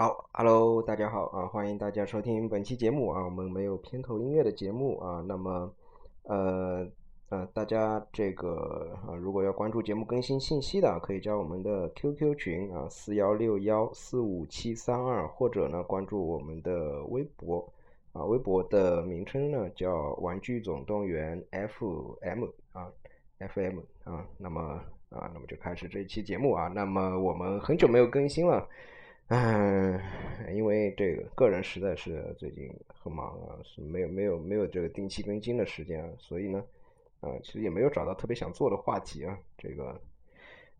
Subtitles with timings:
[0.00, 5.74] 好，Hello，大家好啊，欢迎大家收听本期节目啊，我们没有片头音乐的节目啊，那么
[6.22, 6.86] 呃
[7.30, 17.68] 呃，大家这个啊，如果要关注节目更新信息的，可以加我们的 QQ 群啊，四幺六幺四五七三二，或者呢关注我们的微博
[18.12, 22.86] 啊，微博的名称呢叫玩具总动员 FM 啊
[23.40, 24.60] ，FM 啊，那么
[25.10, 28.64] 啊，那么就开始这一期节目啊，那么我们很久没有更新了。
[29.30, 30.00] 嗯，
[30.54, 36.64] 因为这个个人实在是最近很忙啊，是没有没有没有这个定期更新的时间，所以呢，
[37.20, 40.00] 啊，其实也没有找到特别想做的话题啊，这个，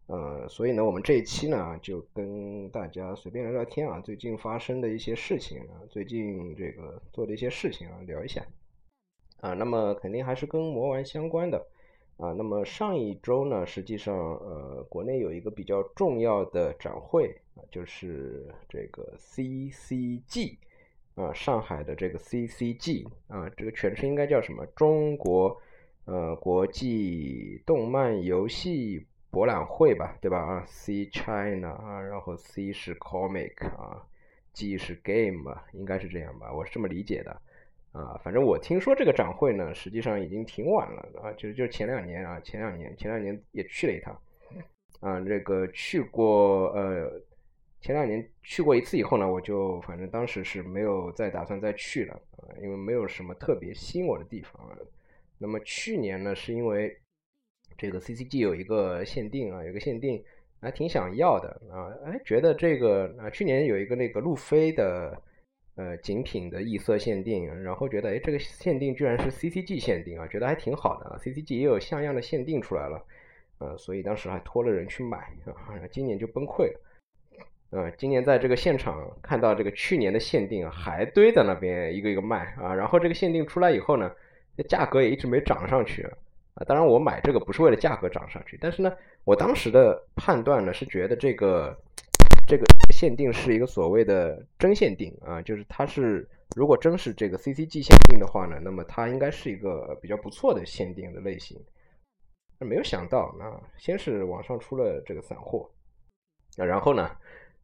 [0.07, 8.43] 呃，所以呢，我们这一期呢，就跟大家随便聊聊天啊，最近发生的一些事情啊，最近这个做的一些事情啊，聊一下，
[9.41, 11.67] 啊，那么肯定还是跟魔丸相关的。
[12.19, 17.33] 啊，那么上一周呢，实际上呃，国内有一个比较重要的展会，
[17.71, 20.57] 就是这个 CCG
[21.15, 24.67] 啊，上海的这个 CCG 啊，这个全称应该叫什么？
[24.75, 25.57] 中国
[26.07, 30.39] 呃国际动漫游戏博览会吧，对吧？
[30.39, 34.05] 啊，C China 啊，然后 C 是 Comic 啊
[34.53, 36.53] ，G 是 Game 啊，应该是这样吧？
[36.53, 37.41] 我是这么理解的。
[37.99, 44.17] 啊，反正我听说这个展会呢，实际上已经挺晚了啊，就就前两年啊，前两年前两年也去了一趟，
[45.01, 47.21] 啊，这个去过呃，
[47.81, 54.79] 前两年去过一次以后呢，我就反正当时是没有再打算再去了啊，因为没有什么特别吸引我的地方啊。
[55.37, 56.97] 那么去年呢，是因为
[57.77, 60.23] 这个 CCG 有一个限定啊，有个限定
[60.61, 65.21] 还挺想要的啊，哎，觉得这个啊，去年有一个那个路飞的。
[65.79, 71.17] 呃，精品的异色限定，然后觉得，哎，这个限定居然是 CCG 限定啊，觉得还挺好的啊。
[71.23, 73.01] CCG 也有像样的限定出来了，
[73.59, 75.79] 呃，所以当时还托了人去买啊。
[75.89, 76.81] 今年就崩溃了，
[77.71, 82.75] 呃，今年在这个现场看到这个去年的限定，还堆在那边一个一个卖啊。
[82.75, 84.11] 然后这个限定出来以后呢，
[84.57, 86.03] 这价格也一直没涨上去
[86.55, 86.65] 啊。
[86.67, 88.93] 当然，我买这个不是为了价格涨上去，但是呢，
[89.23, 91.79] 我当时的判断呢是觉得这个。
[92.49, 92.65] 这个
[92.95, 96.27] 限定是一个所谓的真限定啊，就是它是
[96.57, 101.63] 如果真是这个 CCG 限定的话呢，那么它应该是一个比较不错的限定的类型。
[102.59, 103.45] 那没有想到，那
[103.77, 105.71] 先是网上出了这个散货，
[106.57, 107.11] 啊，然后呢，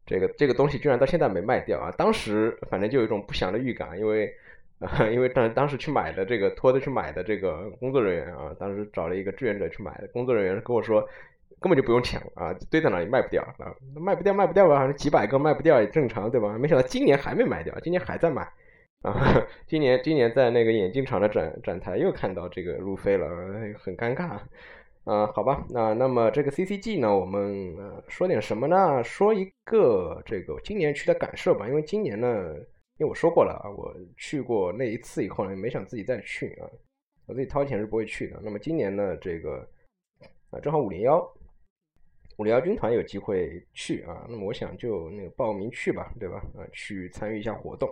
[0.05, 1.91] 这个这个东西居然到现在没卖掉啊！
[1.97, 4.31] 当时反正就有一种不祥的预感，因为，
[5.11, 11.03] 因为当当时去买的这个拖着去买的这个工作人员啊，当时找了一个志愿者去买的工作人员跟我说。
[11.59, 16.57] 根本就不用抢啊，堆在那里卖不掉啊，卖不掉卖不掉吧，反正几百个卖不掉也正常，对吧？
[16.57, 18.41] 没想到今年还没卖掉，今年还在卖
[19.01, 19.13] 啊！
[19.67, 23.27] 今年今年在那个眼镜厂的展展台又看到这个路飞了，
[23.79, 24.39] 很尴尬
[25.05, 25.27] 啊。
[25.33, 27.75] 好吧，那那么这个 CCG 呢，我们
[28.07, 29.03] 说点什么呢？
[29.03, 32.53] 说一个这个今年去的感受吧，因为今年呢，
[32.97, 36.69] 因为我说过了啊，我去过那一次以后呢，没想自己再去啊，
[37.27, 38.39] 我自己掏钱是不会去的。
[38.43, 39.67] 那么今年呢，这个
[40.51, 41.23] 啊，正好五零幺。
[42.37, 46.37] 五零幺军团有机会去啊，那么我想就那个报名去吧，对吧？
[46.57, 47.89] 啊，去参与一下活动，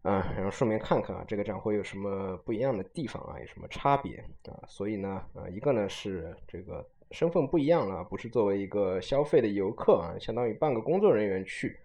[0.00, 4.16] 啊，然后顺便看看啊，这个展会有什么不一样的地方啊，有什么差别
[4.48, 4.56] 啊？
[4.66, 11.76] 所以呢，啊，一个呢是这个身份不一样了，不是作为一个消费的游客啊，相当于半个工作人员去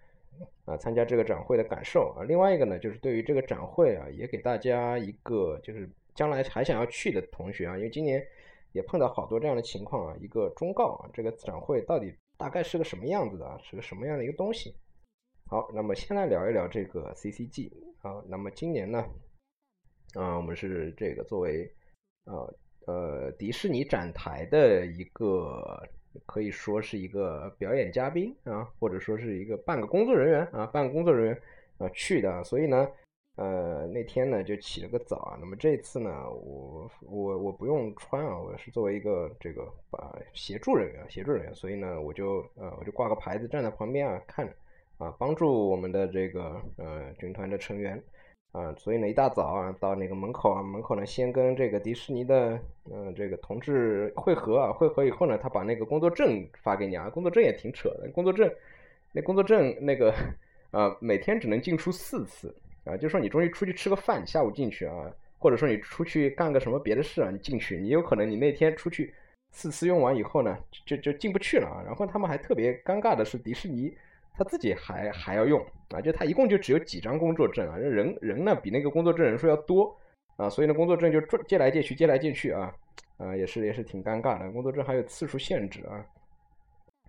[0.64, 2.24] 啊参加这个展会的感受啊。
[2.26, 8.26] 另外一个呢，就是对于这个展会啊，也给大家一个就是将来还想要去的同学啊，因为今年。
[8.72, 14.74] 也碰到好多这样的情况啊，一个忠告啊，这个展会到底大概是个什么样子的，是个什么样的一个东西？
[15.46, 19.04] 好，那么先来聊一聊这个 CCG 啊，那么今年呢，
[20.14, 21.68] 啊，我们是这个作为
[22.24, 22.54] 呃
[22.86, 25.82] 呃迪士尼展台的一个
[26.26, 31.42] 可以说是一个表演嘉宾啊，或者说是一个半个工作人员啊，半个工作人员
[31.78, 32.88] 啊去的，所以呢。
[33.38, 35.38] 呃，那天呢就起了个早啊。
[35.38, 44.44] 那么这次呢，我我我不用穿啊，我是作为一个这个把协助人员，协助人员，所以呢，我就呃我就挂个牌子站在旁边啊看
[44.98, 48.02] 啊，帮助我们的这个呃军团的成员
[48.50, 48.74] 啊。
[48.76, 52.58] 所以呢，一大早啊到那个门口啊，门口呢先跟这个迪士尼的
[52.90, 58.52] 呃这个同志会合啊，会合以后呢，他把那个工作证发给你啊，工作证也挺扯的，工作证
[59.12, 60.12] 那工作证那个
[60.72, 62.52] 呃每天只能进出四次。
[62.88, 69.14] 啊，就说你终于出去吃个饭，下午进去啊，或者说你出去干个什么别的事啊，你进去，你有可能你那天出去
[69.52, 70.56] 四次用完以后呢，
[70.86, 71.82] 就就进不去了啊。
[71.84, 73.94] 然后他们还特别尴尬的是，迪士尼
[74.34, 79.96] 他自己还还要用啊，就他一共就只有几张工作证啊，人人呢比那个工作证人数要多
[80.36, 82.74] 啊，所以呢工作证就转借来借去，借来借去啊，
[83.18, 86.04] 啊也是也是挺尴尬的，工作证还有次数限制啊。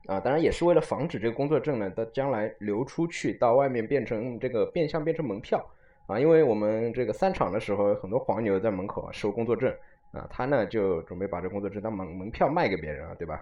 [0.10, 5.64] 啊，当然也是为了防止这个工作证呢，它将来流出去到外面变成这个变相变成门票
[6.08, 9.72] 啊，因为我们这个散场的时候，很多黄牛在门口啊收工作证
[10.12, 13.36] 啊，他呢就准备把这工作证当门门票卖给别人啊，对吧？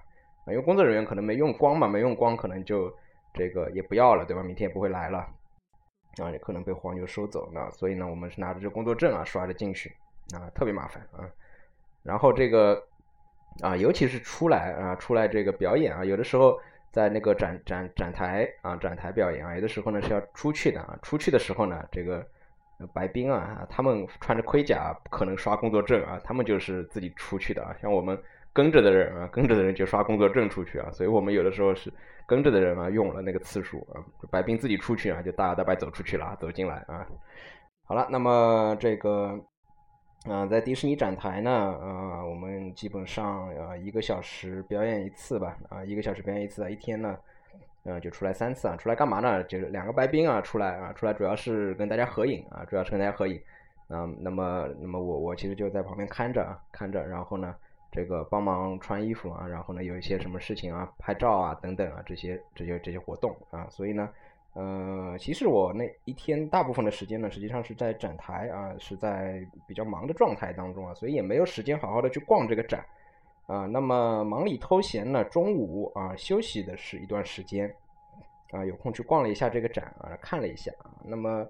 [0.43, 2.93] 啊，因为工作人员可能没用光嘛，没用光可能就
[3.33, 4.43] 这个也不要了，对吧？
[4.43, 5.19] 明天也不会来了
[6.21, 9.89] 啊，也可能被黄牛收走那所以呢，我们是拿着这工作证啊刷着进去
[10.33, 11.23] 啊，特别麻烦啊。
[12.03, 12.85] 然后这个。
[13.61, 16.59] 啊，尤其是出来啊，出来这个表演啊，有的时候
[16.91, 22.25] 在那个展展展台啊，展台表演啊，有的时候呢是要出去的啊，出去的时候呢，这个
[22.93, 28.17] 白兵啊，他们穿着盔甲，不可能刷工作证啊，他们就是自己出去的啊，像我们
[28.53, 31.91] 跟着的人啊，跟着的人就刷工作证出去啊，所以我们有的时候是
[32.27, 37.07] 跟着的人啊，用了那个次数啊，白兵自己出去啊，就大摇大摆走出去了，走进来啊，
[37.85, 39.39] 好了，那么这个。
[40.29, 47.17] 啊，在迪士尼展台呢，啊，我们基本上呃一个小时表演一次吧，啊，一个小时表演一次，一天呢，
[47.83, 49.41] 呃，就出来三次啊，出来干嘛呢？
[49.45, 53.41] 就是两个白兵啊，出来啊，出来主要是跟大家合影啊，主要是跟大家合影，
[53.87, 57.55] 啊，那么那么我我其实就在旁边看着看着，然后呢，
[57.89, 64.09] 这个帮忙穿衣服啊，然后呢有一些什么事情啊，拍照啊等等啊这些这些这些活动啊，所以呢。
[64.53, 72.83] 呃，其实我那一天大部分的时间呢，实际上是在展台啊，是在比较忙的状态当中啊，所以也没有时间好好的去逛这个展
[73.45, 73.67] 啊。
[73.67, 77.71] 那么忙里偷闲呢，中午啊休息的是一段时间
[78.49, 80.89] 啊，有空去逛了一下这个展啊，看了一下啊。
[81.05, 81.45] 那么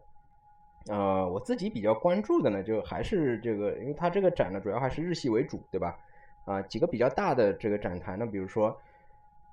[0.88, 5.97] 呃，我自己比较关注的呢，就还是这个，因为它这个展呢，主要还是日系为主，对吧？
[6.43, 8.77] 啊，几个比较大的这个展台呢，比如说。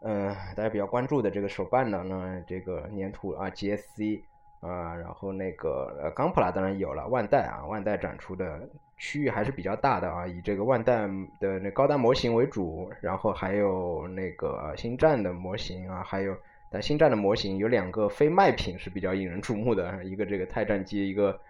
[0.06, 4.20] 嗯，大家比较关注的这个手办呢，这个粘土啊，GSC
[4.60, 8.68] 啊，然后那个呃，钢普拉当然有了，万代啊，万代展出的
[8.98, 11.08] 区域还是比较大的啊，以这个万代
[11.40, 16.36] 的那高端模型为主，然后还有那个星战的模型啊，还有
[16.70, 21.40] 但星战的模型有两个非卖品是比较引人注目的，一个这个泰战机，一个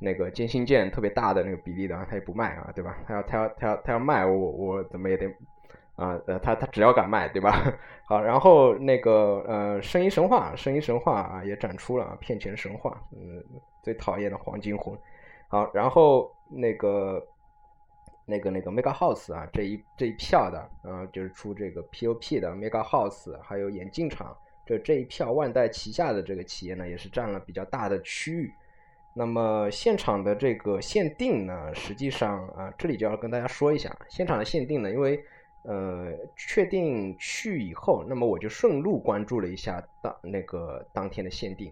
[0.00, 2.98] 那个歼星舰特别大的那个比例的，他也不卖啊，对吧？
[3.06, 5.32] 他要他要他要他要卖，我我怎么也得。
[6.00, 7.62] 啊，呃，他他只要敢卖，对吧？
[8.08, 13.44] 好，然后那个呃，声音神话，声音神话啊，也展出了骗钱神话，嗯，
[13.82, 14.96] 最讨厌的黄金魂。
[15.48, 17.22] 好，然后那个
[18.24, 20.58] 那个那个 Mega House 啊，这一这一票的
[20.90, 28.50] 啊，就是出这个 POP 的 Mega House，还有眼镜厂，这这一票万代旗下的这个企业呢，也是占了比较大的区域。
[29.12, 35.22] 那么现场的这个限定呢，实际上啊，这里就要跟大家说一下，现场的限定呢，因为
[35.62, 41.70] 呃，确定去以后，那么我就顺路关注了一下当那个当天的限定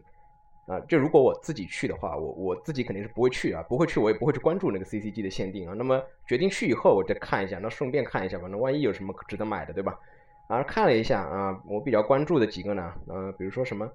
[0.67, 0.79] 啊。
[0.81, 5.75] 就如果我自己去的话，我我自己肯定是不会去啊，不会去，我也不会去关注那个 CCG 的限定啊。
[5.75, 9.99] 那么决定去以后，我再看一下，那顺便看一下吧，那万一有什么值得买的，对吧？
[10.49, 13.91] 啊，看了一下啊，我比较关注的几个呢，呃，比如说什么，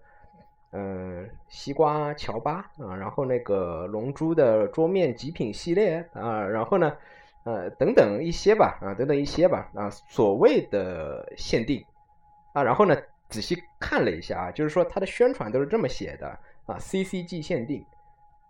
[0.72, 6.92] 呃，西瓜乔巴啊，然后那个龙珠的桌面极品系列啊，然后呢。
[7.46, 11.86] 呃，等等一些吧，啊，等等一些吧，啊，所谓的限定，
[12.54, 12.96] 啊，然后呢，
[13.28, 16.28] 仔细看了一下啊，就是说它的宣传都是这么写的
[16.66, 17.86] 啊，CCG 限定，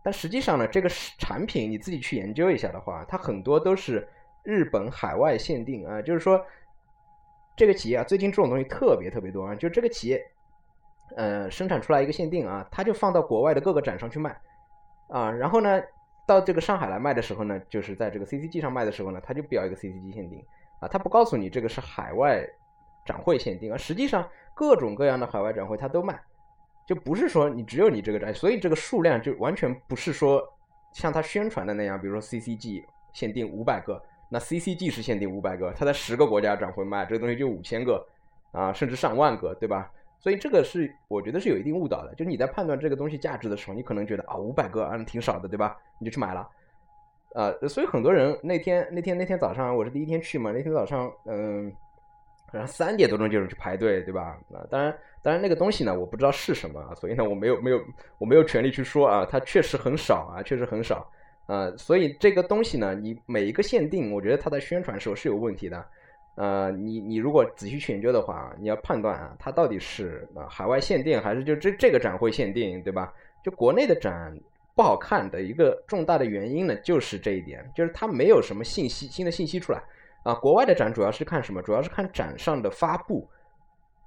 [0.04, 0.88] 但实际上呢，这个
[1.18, 4.07] 产品你自己去研究一下的话，它很多都是
[4.44, 6.39] 日本海外限定啊，就是说
[7.57, 10.24] 这个企业啊，最近这种东西特别特别多啊，就这个企业，
[11.16, 14.39] 呃，生产出来一个限定啊，它就放到国外的各个展上去卖，
[15.10, 15.82] 啊，然后呢。
[16.25, 20.44] 到这个上海来卖的时候呢，就是在这个 CCG 上卖的时候呢，他就标一个 CCG 限定
[20.80, 22.48] 啊，他不告诉你这个是海外
[23.06, 26.18] 展会限定啊，实际上各种各样的海外展会他都卖，
[26.88, 30.42] 就不是说你只有你这个展，所以这个数量就完全不是说
[30.94, 38.06] 像他宣传的那样，比如说 CCG 限定五百个，那 CCG 是限定五百个，他在十个国家展会卖这个东西就五千个
[38.51, 39.92] 啊，甚至上万个，对吧？
[40.24, 45.75] 所以这个是我觉得是有一定误导的，就是你在判断这个东西价值的时候，你可能觉得啊五百个啊挺少的，对吧？
[46.00, 46.48] 你就去买了，
[47.36, 51.70] 呃，所以很多人那天那天那天早上我是第一天去嘛，那天早上嗯，
[52.46, 54.39] 好像三点多钟就有人去排队，对吧？
[54.53, 57.82] 啊，当然当然那个东西呢我不知道是什么，所以呢我没有没有
[58.18, 61.06] 我没有权利去说啊，它确实很少啊，确实很少
[61.48, 65.86] 啊，所以这个东西呢，你每一个限定，我觉得它在宣传时候是有问题的。
[66.36, 73.13] 呃，你你如果仔细去研究的话，你要判断啊，它到底是啊海外限定还是就这这个展会限定，对吧？
[73.44, 74.36] 就国内的展
[74.75, 79.84] 不好看的一个重大的原因呢，就是这一点，就是它没有什么信息新的信息出来
[80.24, 80.34] 啊。
[80.34, 81.62] 国外的展主要是看什么？
[81.62, 83.30] 主要是看展上的发布，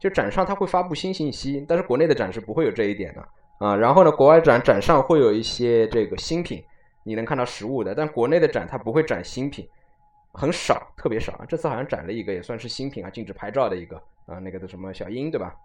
[0.01, 3.77] 就展上它会发布新信息，但是国内的展是不会有这一点的啊。
[3.77, 6.61] 然后呢，国外展展上会有一些这个新品，
[7.05, 9.65] 你能看到实物的，但国内的展它不会展新品。
[10.37, 11.47] 很少，特别少啊！
[11.49, 15.57] 这次好像展了一个，也算是新品啊，禁止拍照的一个啊，那个的什么小鹰，对吧？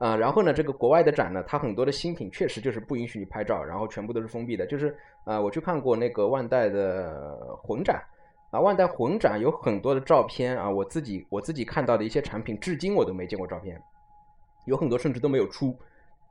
[0.00, 4.66] 啊，然后呢，这个国外的展呢，它很多的新品确实就是不允许你拍照，然后全部都是封闭的。
[4.66, 8.02] 就是啊，我去看过那个万代的混展，
[8.50, 13.80] 啊，万代混展有很多的照片啊，我自己我自己看到的一些产品，至今我都没见过照片，
[14.66, 15.78] 有很多甚至都没有出，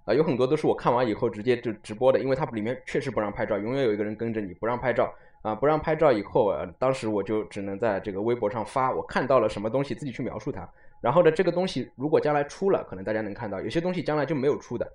[0.03, 5.09] 啊，有很多都是我看完以后直接就直播的，因为它里面确实不让拍照，永远有一个人跟着你不让拍照，
[5.43, 10.67] 啊，不让拍照以后，呃，当时我就只能在这个微博上发我看到了什么东西，自己去描述它。
[11.01, 14.89] 然后呢，这个东西如果将来出了，可能大家能看到；有些东西将来就没有出的，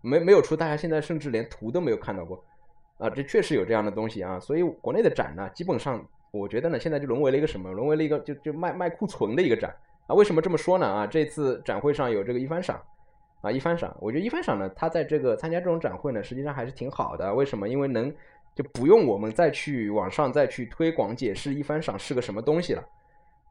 [0.00, 2.44] 没没有出，大家现在甚至连图都没有看到过，
[2.98, 4.40] 啊，这确实有这样的东西啊。
[4.40, 7.70] 所以国内的展呢，基本上我觉得呢，现在就沦为了一个什么？
[7.70, 9.72] 沦为了一个就就卖卖库存的一个展
[10.08, 10.16] 啊。
[10.16, 10.84] 为什么这么说呢？
[10.84, 12.82] 啊，这次展会上有这个一番赏
[13.42, 17.32] 啊，一番赏，我觉得一番赏呢，他在这个参加这种展会呢，实际上还是挺好的。
[17.32, 17.68] 为什么？
[17.68, 18.12] 因为能
[18.54, 22.84] 就不用我们再去网上再去推广解释一番赏是个什么东西了。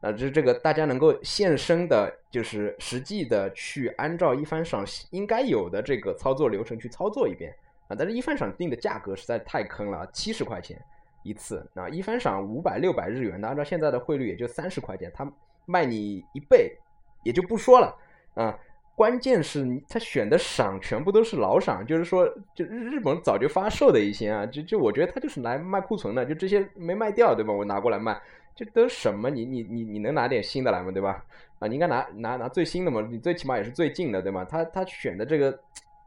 [0.00, 7.54] 啊，这这个大家能够现身的，就是实际的去按照一番赏应该有的这个操作流程去操作一遍
[7.86, 7.94] 啊。
[7.96, 10.76] 但是，一番赏定的价格实在太坑了，七十块钱
[11.22, 15.24] 一次啊，一番赏五百六百日元的，按照现在的汇率也就三十块钱，他
[15.66, 16.76] 卖你一倍
[17.22, 17.96] 也就不说了
[18.34, 18.58] 啊。
[18.94, 27.52] 关键是他选的赏全部都是老赏，就是说，就日日本早就发售的一些啊，就就我觉得他就是来卖库存的，就这些没卖掉，对吧？
[27.52, 28.20] 我拿过来卖。
[28.54, 29.30] 这都什么？
[29.30, 30.92] 你你你你能拿点新的来吗？
[30.92, 31.24] 对吧？
[31.58, 34.44] 啊，你应该拿拿拿最新的嘛，你最起码也是最近的，对吗？
[34.44, 35.58] 他他选的这个，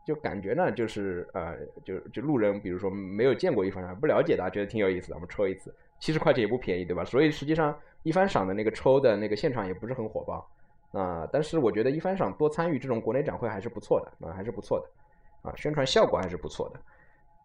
[0.05, 7.03] 就感觉呢，就是呃，就就路人，比如说没有见过一番赏，不了解的，觉得挺有意思的，我们抽一次，七十块钱也不便宜，对吧？
[7.03, 10.47] 所以实际上一番赏的那个抽的那个现场也不是很火爆
[10.95, 11.27] 啊。
[11.31, 16.79] 但是我觉得一番赏多参与这种国内展会还是不错的啊，还是不错的啊，宣传效果还是不错的。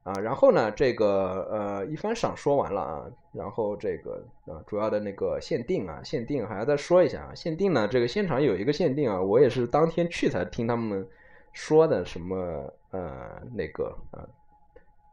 [0.02, 11.06] 啊，然后呢，这个呃一番赏说完了啊，然后这个啊主要的那个限定啊，限定还要再说一下啊，限定呢这个现场有一个限定啊，我也是当天去才听他们
[11.52, 14.26] 说的，什么呃那个呃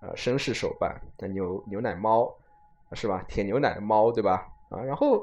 [0.01, 0.97] 呃绅士手办，
[1.33, 2.33] 牛牛奶猫
[2.93, 3.25] 是吧？
[3.27, 4.47] 铁牛奶猫对吧？
[4.69, 5.21] 啊，然后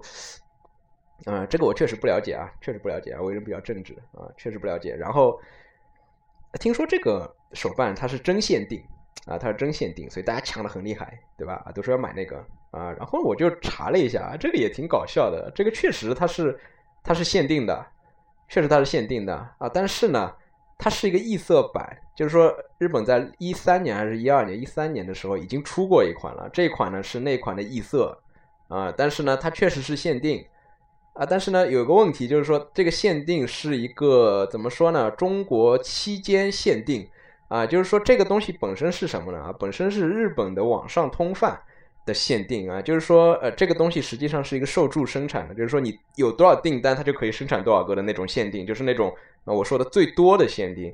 [1.27, 4.95] 嗯这个我确实不了解啊，确实不了解啊，为人比较正直啊，确实不了解。
[4.95, 5.41] 然后
[6.61, 8.83] 听说这个手办它是真限定。
[9.27, 11.65] 啊，它是真限定，所以大家抢的很厉害，对吧？
[11.75, 15.51] 都说要买那个啊，然后我就查了一下，这个也挺搞笑的。
[15.55, 16.61] 这个确实它是
[17.03, 17.87] 它是限定的，
[18.51, 19.67] 确实它是限定的啊。
[19.73, 20.31] 但是呢，
[20.77, 28.21] 它是一个异色版，就是说日本在一三年还是一二年，一三年的时候已经出过一款了，这款呢是那款的异色
[28.69, 28.93] 啊。
[28.95, 30.45] 但是呢，它确实是限定
[31.15, 31.27] 啊。
[31.27, 35.11] 但是呢，有个问题就是说，这个限定是一个怎么说呢？
[35.11, 37.09] 中国期间限定。
[37.49, 39.39] 啊，就是说这个东西本身是什么呢？
[39.39, 41.57] 啊，本身是日本的网上通贩
[42.05, 50.93] 的限定啊，就是说，呃，这个东西实际上是一个受助生产的，就是说你有多少订单，它就可以生产多少个的那种限定，就是那种啊我说的最多的限定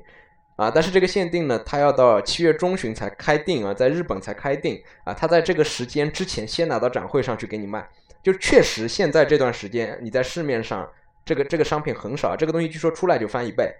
[0.57, 0.69] 啊。
[0.69, 7.89] 但是这个限定呢，它要到七月中旬才开定啊，在日本才开定啊，它在这个时间之前先拿到展会上去给你卖，
[8.23, 10.89] 就确实现在这段时间你在市面上
[11.25, 13.73] 这个这个商品很少，这个东西据说出来就翻一倍。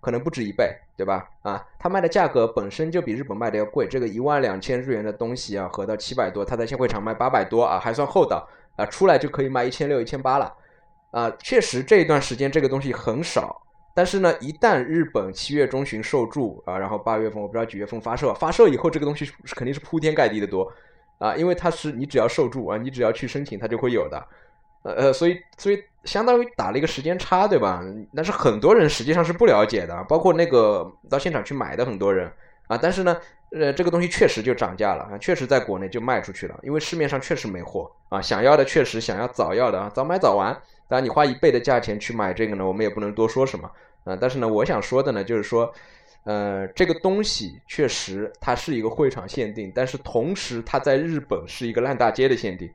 [0.00, 1.30] 可能不止一倍，对吧？
[1.42, 3.86] 啊，它卖的价格本身就比日本卖的要贵。
[3.86, 8.44] 这个一万两千日元的东西啊，合到七百多，它在现会场卖八百多啊，还算厚道
[8.74, 8.84] 啊。
[8.86, 10.52] 出来就可以卖一千六、一千八了
[11.12, 11.30] 啊。
[11.38, 13.62] 确实这一段时间这个东西很少，
[13.94, 20.68] 但是呢，一旦日本七月中旬受注啊，然后八月份我不知道几月份发售，发售以后这个东西是肯定是铺天盖地的多
[21.22, 24.26] 啊，因为它是你只要受注啊，你只要去申请，它就会有的。
[24.82, 27.80] 呃呃，所以所以相当于打了一个时间差，对吧？
[28.16, 32.28] 但是很多人实际上是不了解的，包括那个到现场去买的很多人
[32.66, 32.76] 啊。
[32.76, 33.16] 但是呢，
[33.52, 38.20] 呃，这个东西确实就涨价了啊，确实在国内就卖出去了，因为市面上确实没货啊。
[38.20, 40.52] 想要的确实想要早要的啊，早买早完。
[40.88, 43.70] 当然你花一倍的价钱去买这个呢，我们也不能多说什么
[44.02, 44.18] 啊。
[44.20, 45.72] 但是呢，我想说的呢，就是说，
[46.24, 52.70] 呃，这个东西确实它是一个会场限定，但是同时它在日本是一个烂大街的限定。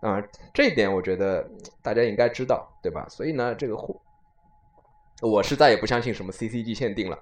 [0.00, 0.22] 啊，
[0.54, 1.44] 这一点我觉得
[1.82, 3.04] 大家应该知道，对吧？
[3.08, 4.00] 所以呢，这个货，
[5.20, 7.18] 我是再也不相信什么 CCG 限定了，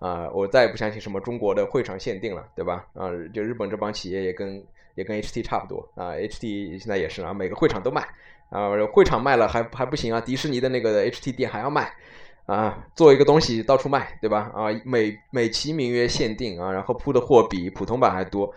[0.00, 2.84] 啊，我再也不相信什么中国的会场限定了，对吧？
[2.94, 4.60] 啊，就日本这帮企业也跟
[4.96, 8.02] 也跟 HT 差不多啊，HT 现在也是啊，每个会场都卖
[8.50, 11.94] 啊，会场卖了还还不行啊，迪士尼的那个 HT 店还要卖
[12.46, 14.50] 啊，做一个东西到处卖，对吧？
[14.54, 18.52] 啊，美美其名曰限定啊，然后铺的货比普通版还多。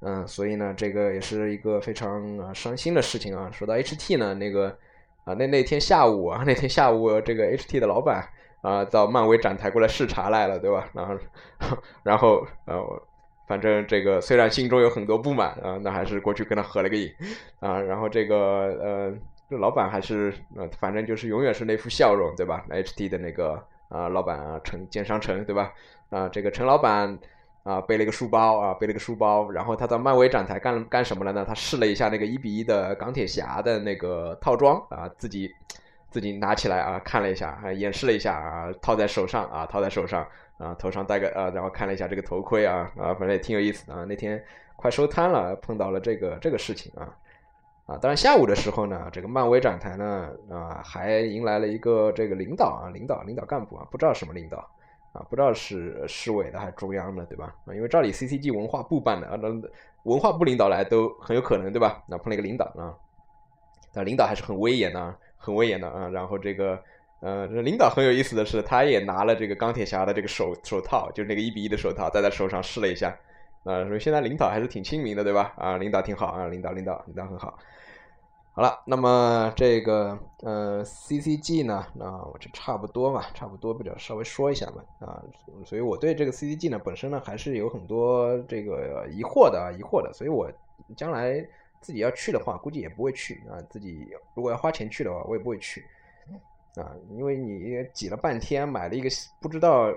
[0.00, 3.48] 嗯，所以呢，这个也是一个非常啊伤心的事情啊。
[3.52, 4.76] 说到 HT 呢，那个
[5.24, 8.28] 啊，那那天下午啊， 那天下午这个 HT 的老板
[8.62, 10.88] 啊，到漫威展台过来视察来了，对吧？
[10.92, 11.18] 然后，
[12.02, 13.02] 然后呃，
[13.48, 17.08] 反正这个虽然心中有很多不满啊，那还是过去跟他合了个影
[17.60, 17.80] 啊。
[17.80, 18.36] 然后这个
[18.82, 19.14] 呃，
[19.52, 25.70] 这老板还是呃，反正就是永远是那副笑容，对吧？HT 的那个啊，老板啊，陈建商陈，对吧？
[26.08, 27.18] 啊，这个陈老板
[27.62, 31.44] 啊，背了一个书包啊，背了个书包，然后他到漫威展台干干什么了呢？
[31.46, 35.54] 他试了一下那个一比一的钢铁侠的那个套装啊，自己
[36.08, 44.06] 自己拿起来啊，看了一下啊，演示了一下啊，套在手上啊，套在手上啊，头上戴个啊，然后看了一下这个头盔啊啊，反正也挺有意思的啊。
[44.08, 44.42] 那天
[44.76, 47.14] 快收摊了，碰到了这个这个事情啊。
[47.86, 54.58] 啊，当然下午的时候呢，这个漫威展台呢，啊，还迎来了一个这个领导啊，领导领导干部啊，不知道什么领导
[55.12, 57.54] 啊，不知道是市委的还是中央的，对吧？
[57.66, 59.48] 啊，因为照理 CCG 文化部办的啊，那
[60.04, 62.02] 文化部领导来都很有可能，对吧？
[62.06, 62.94] 那碰了一个领导啊，
[63.92, 66.08] 但领导还是很威严的，很威严的啊。
[66.08, 66.78] 然后这个
[67.20, 73.16] 呃，领导很有意思的是，他也拿了这个钢铁侠的这个手手套，就是那个一比一的手套，戴在手上试了一下
[73.64, 73.84] 啊。
[73.86, 75.54] 所以现在领导还是挺亲民的，对吧？
[75.56, 77.58] 啊，领导挺好啊，领导领导领导很好。
[78.54, 85.22] 好了，那么这个呃，CCG 呢，那我就差不多嘛，差不多比较稍微说一下嘛，啊，
[85.64, 90.52] 所以我对这个 CCG 呢本身呢还是有很多这个疑惑的啊，疑惑的，所以我
[90.94, 91.42] 将来
[91.80, 95.86] 自己要去的话，估计也不会去啊，自己如果要花钱去的话，我也不会去
[96.76, 99.08] 啊，因为你挤了半天买了一个
[99.40, 99.90] 不知道。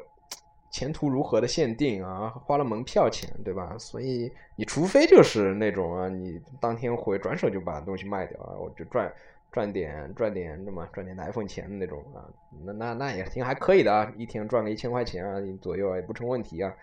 [0.75, 3.77] 前途如何的限定啊，花了门票钱，对吧？
[3.79, 9.09] 所以你除非就是那种啊，你当天回转手就把东西卖掉啊，我就赚
[9.53, 12.27] 赚点赚点什么赚点奶粉钱的那种啊，
[12.65, 16.73] 那那那也挺还可以的啊，一天赚个一千块钱啊左右啊也不成问题啊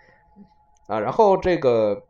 [0.86, 0.98] 啊。
[0.98, 2.02] 然后这个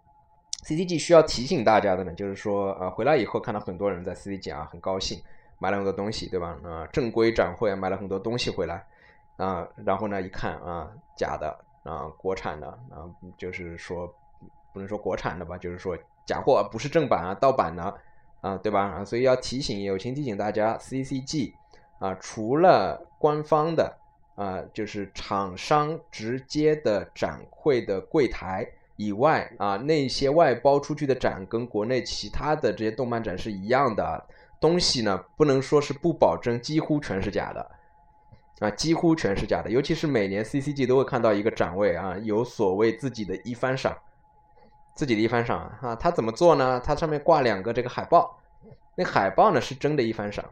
[0.65, 5.21] CCG 需要提醒大家的呢，就是说啊，回来以后看到很多人在 CCG 啊很高兴，
[5.59, 6.57] 买了很多东西，对吧？
[6.63, 8.87] 啊，正规展会买了很多东西回来
[9.37, 11.53] 啊，然后呢一看啊，假的。
[11.83, 13.05] 啊，国产的啊，
[13.37, 14.07] 就是说
[14.73, 17.95] 不能说国产的吧，就是说假货，不是正版啊，盗版的
[18.41, 18.83] 啊，对吧？
[18.83, 21.53] 啊，所以要提醒，友情提醒大家，CCG
[21.99, 23.97] 啊，除了官方的
[24.35, 34.25] 啊，就是厂商直接的展会的柜台以外啊，那些外包出去的展跟国内其他的这些动漫展是一样的
[34.61, 37.71] 东西呢，不能说是不保证，几乎全是假的。
[38.63, 43.93] 啊，几乎全是假的，尤其是每年 CCG 都会看到一个展位啊，有所谓自己的一番赏，
[44.95, 46.81] 自己的一番赏啊，他怎么做呢？
[46.85, 48.39] 他上面挂两个这个海报，
[48.95, 50.45] 那海报呢是真的一番赏，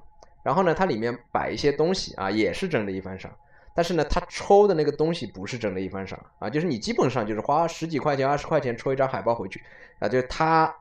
[0.43, 3.31] 然后呢，它里面摆一些东西啊，也是真的一番赏，
[3.75, 9.63] 但是呢，他抽的那个东西不是真的一番赏啊，就是你基本上就是花十几块钱、二十块钱抽一张海报回去
[10.01, 10.75] 啊，就是他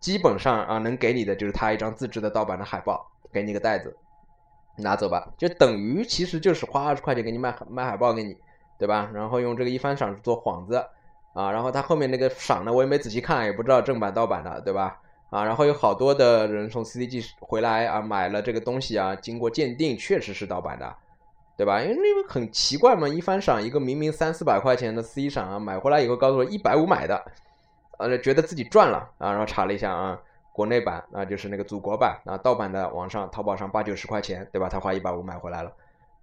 [0.00, 3.96] 基本上啊能给你的就是他一张自制的盗版的海报，给你个袋子。
[4.78, 8.36] 拿走吧，就等于其实就是花二十块钱给你卖卖海报给你，
[8.78, 9.10] 对吧？
[9.12, 10.76] 然后用这个一番赏做幌子
[11.34, 15.00] 啊，然后他后面那个赏呢，我也没仔细看，也不知道正版盗版的，对吧？
[15.30, 20.94] 啊，然后有好多的人从 CCG 回来啊，买了这个东西啊，经过鉴定确实是盗版的，
[21.56, 21.82] 对吧？
[21.82, 27.22] 因为那个很奇怪嘛，一番赏一个明明三四百块钱的 C 赏啊，买回来以后告诉我一百五买的，
[27.98, 30.18] 呃，觉得自己赚了啊，然后查了一下啊。
[30.58, 34.68] 国内版啊，就是那个祖国版啊，盗版的网上淘宝上八九十块钱，对吧？
[34.68, 35.72] 他花一百五买回来了，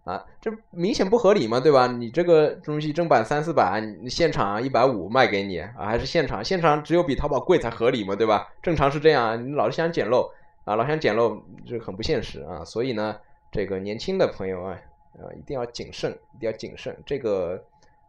[0.03, 1.87] 啊，这明显不合理嘛，对吧？
[1.87, 6.43] 你这个东西正版三四百，你现场一百五卖给你啊，还是现场？
[6.43, 8.51] 现场只有比淘宝贵才合理嘛，对吧？
[8.61, 10.29] 正常是这样，你老是想捡漏
[10.65, 12.65] 啊，老想捡漏，这很不现实啊。
[12.65, 13.15] 所以呢，
[13.53, 14.77] 这个年轻的朋友啊，
[15.13, 16.93] 啊，一定要谨慎，一定要谨慎。
[17.05, 17.63] 这个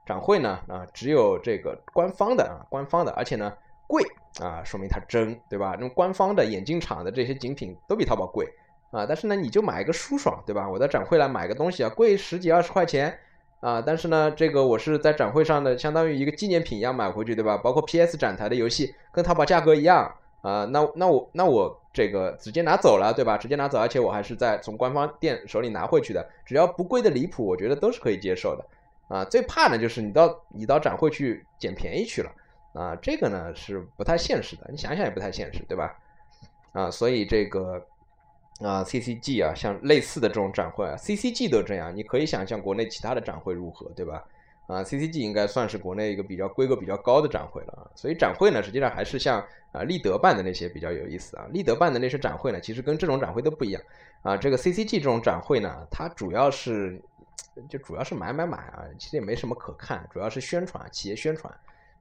[0.05, 3.53] 展会呢，啊，只有这个官方的啊，官方的，而且呢。
[3.87, 4.03] 贵
[4.41, 5.71] 啊，说明它真，对吧？
[5.75, 8.47] 那种官方的眼镜厂的这些精品都比淘宝贵
[8.91, 9.07] 啊。
[9.07, 10.69] 但是呢，你就买一个舒爽，对吧？
[10.69, 13.19] 我在展会来买个东西啊，贵十几二十块钱
[13.61, 13.81] 啊。
[13.81, 17.57] 但是呢，这个我是在展会上的，相当于一个纪念品一样买回去，对吧？
[17.57, 20.65] 包括 PS 展台的游戏，跟淘宝价格一样啊。
[20.67, 23.39] 那那我那我这个直接拿走了，对吧？
[23.39, 28.65] 直接拿走，而且我还是在从官方店手里拿回去的，只要不贵的离谱，我觉得都是可以接受的
[29.09, 29.25] 啊。
[29.25, 32.31] 最怕的就是你到你到展会去捡便宜去了。
[32.77, 35.97] 啊，这个呢是不太现实的，你想想也不太现实，对吧？
[36.73, 37.83] 啊，所以这个
[38.61, 44.23] 啊，CCG 啊，像类似的这种展会啊，CCG 都这样，你可以想象国内其他的展会如何，对吧？
[44.67, 47.89] 啊，CCG 应该算是国内一个比较规格比较高的展会了啊。
[47.95, 49.41] 所以展会呢，实际上还是像
[49.73, 51.47] 啊立德办的那些比较有意思啊。
[51.53, 53.81] 立德办的那些展会呢，其实跟这种展会都不一样
[54.23, 54.37] 啊。
[54.37, 57.01] 这个 CCG 这种展会呢，它主要是
[57.71, 61.51] 就主要是买买买啊，其实也没什么可看，主要是宣传，企业宣传。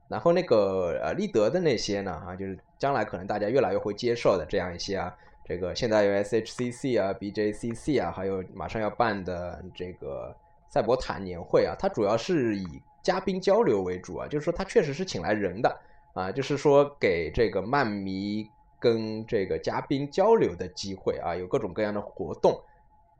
[0.08, 5.12] 然后那个呃立德的那些呢啊，就是将来可能大家越来越会接受的这样一些啊，
[5.44, 10.34] 这个现在有 SHCC 啊、BJCC 啊，还有马上要办的这个
[10.68, 15.76] 赛博坦年会啊，它主要是以嘉宾交流为主啊，就是说它确实是请来人的
[16.14, 22.60] 啊，就是说给这个漫迷跟这个嘉宾交流的机会啊，有各种各样的活动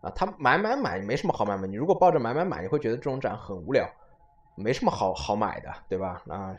[0.02, 0.12] 啊。
[0.14, 3.88] 他买买买没什么好买嘛，你如果抱着买买买，你会觉得这种展很无聊，
[4.54, 6.22] 没什么好好买的，对吧？
[6.28, 6.54] 啊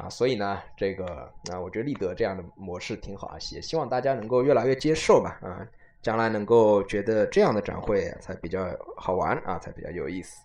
[0.00, 5.66] 啊，所以呢，这个啊，我觉得立德这样的模式挺好啊，也希望大家能够越来越接受吧啊，
[6.00, 10.42] 将来能够觉得这样的展会才比较好玩啊，才比较有意思。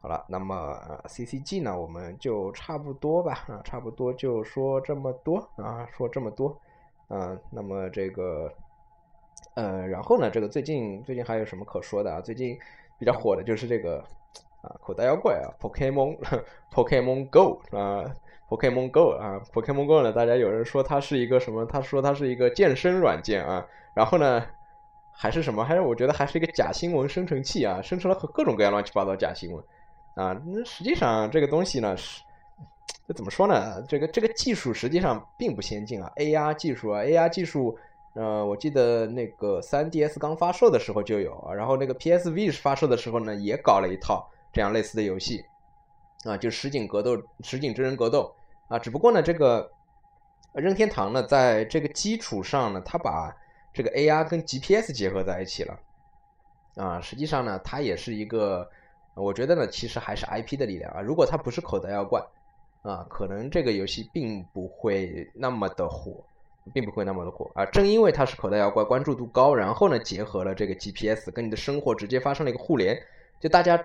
[0.00, 6.48] 好了，那么 CCG 呢，我们就差不多吧，啊，差不多就说这么多啊，说这么多，
[7.08, 8.52] 啊，那么这个，
[9.54, 12.20] 呃，然后呢，这个最近最近还有什么可说的啊？
[12.20, 12.58] 最近
[12.98, 13.98] 比较火的就是这个
[14.62, 16.16] 啊，口袋妖怪啊，Pokemon
[16.72, 18.04] Pokemon Go 啊
[18.48, 21.64] ，Pokemon Go 啊，Pokemon Go 呢，大家有人说它是一个什么？
[21.66, 24.44] 他说它是一个健身软件啊，然后呢，
[25.12, 25.64] 还是什么？
[25.64, 29.62] 还是我觉得还是一个假新闻生成器啊，生成了各种各样乱七八糟假新闻。
[30.14, 32.22] 啊，那实际上这个东西呢，是
[33.06, 33.80] 这怎么说呢？
[33.88, 37.78] 这个这个技术实际上并不先进啊，AR 技术啊，AR 技术，
[38.14, 45.44] 呃，我记得那个 3DS 刚发售的时候就有啊，然后那个 PSV 发售的时候呢，也搞了一套这样类似的游戏，
[46.24, 48.34] 啊，就实景格斗、实景真人格斗
[48.68, 49.70] 啊，只不过呢，这个
[50.54, 53.34] 任天堂呢，在这个基础上呢，它把
[53.72, 55.78] 这个 AR 跟 GPS 结合在一起了，
[56.76, 58.68] 啊，实际上呢，它也是一个。
[59.20, 61.00] 我觉得呢，其实还是 IP 的力量啊。
[61.00, 62.24] 如果它不是口袋妖怪
[62.82, 66.24] 啊，可能这个游戏并不会那么的火，
[66.72, 67.66] 并不会那么的火啊。
[67.66, 72.96] 正因为它是口袋妖怪，关注度高，然后呢，结合了这个 GPS，跟你的生活直接发生了一个互联。
[73.40, 73.84] 就大家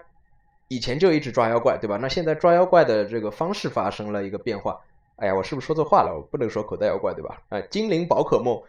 [0.67, 1.97] 以前就一直抓妖怪，对吧？
[1.97, 4.79] 那现在抓妖怪的这个方式发生了一个变化。
[5.17, 6.13] 哎呀，我是不是说错话了？
[6.15, 7.41] 我不能说口袋妖怪，对吧？
[7.49, 8.61] 啊，精灵宝可梦，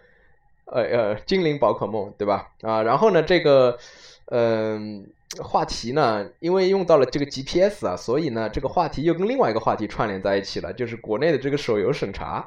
[0.66, 2.50] 呃呃，精灵宝可梦，对吧？
[2.62, 3.78] 啊，然后呢，这个，
[4.26, 5.06] 嗯。
[5.42, 12.46] 话题呢，因为用到了这个 GPS 啊，所以呢，这个话题又跟另外一个话题串联在一起了，就是国内的这个手游审查，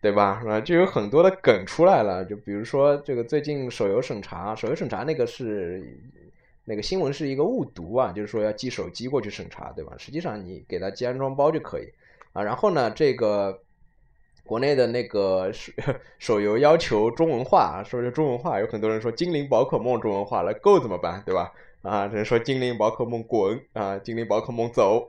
[0.00, 0.42] 对吧？
[0.48, 5.84] 啊，就有很多的梗出来了，就比如说这个最近手游审查，手游审查那个是
[6.68, 9.94] 那个新闻是一个误读啊，就是说要寄手机过去审查，对吧？
[9.96, 11.88] 实际上你给他寄安装包就可以
[12.32, 12.42] 啊。
[12.42, 13.62] 然后呢，这个
[14.44, 15.72] 国内的那个手
[16.18, 21.52] 手游要求中文化，说是中文化，有很多人说精灵宝可梦中文化了，Go 怎么办，对吧？
[21.82, 25.08] 啊，只能说精灵宝可梦滚啊，精灵宝可梦走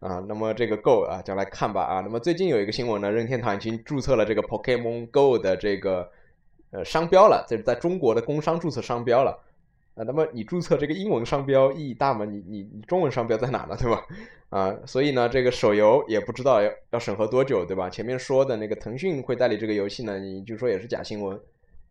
[0.00, 0.22] 啊。
[0.28, 2.00] 那么这个 Go 啊，将来看吧啊。
[2.00, 6.10] 那么最近有一个新闻呢，任天堂已经注册了这个 Pokemon Go 的这个
[6.72, 9.42] 呃商标了，这是在中国的工商注册商标了
[9.94, 10.04] 啊。
[10.04, 12.24] 那么你注册这个英文商标意义大吗？
[12.24, 13.76] 你你你中文商标在哪呢？
[13.80, 14.04] 对吧？
[14.50, 17.88] 啊，所以呢，这个手游也不知道要要审核多久，对吧？
[17.88, 21.40] 前面说的那个腾讯会代理这个游戏呢，你就说也是假新闻。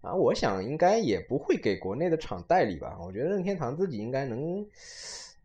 [0.01, 2.97] 啊，我想应该也不会给国内的厂代理吧。
[3.05, 4.65] 我觉得任天堂自己应该能